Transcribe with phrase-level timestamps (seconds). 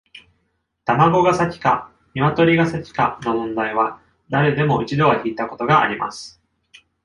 [0.87, 6.41] 卵が先か鶏が先かの問題は、誰でも一度は聞いたことがあります。